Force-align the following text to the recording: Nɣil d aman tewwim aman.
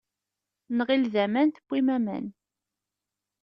Nɣil 0.77 1.03
d 1.13 1.15
aman 1.23 1.49
tewwim 1.51 1.87
aman. 1.97 2.25